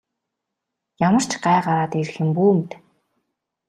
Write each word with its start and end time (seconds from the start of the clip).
Ямар 1.07 1.23
ч 1.31 1.31
гай 1.45 1.59
гараад 1.65 1.91
ирэх 2.01 2.15
юм 2.23 2.29
бүү 2.35 2.51
мэд. 2.57 2.71